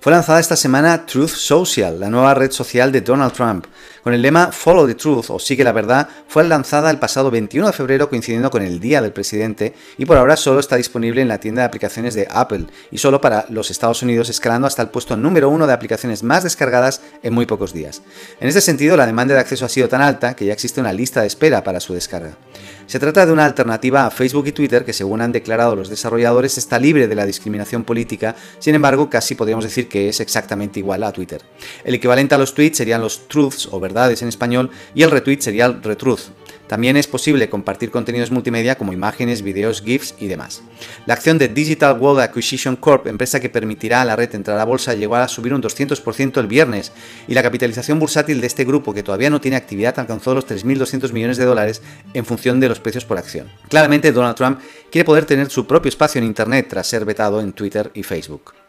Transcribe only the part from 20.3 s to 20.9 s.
que ya existe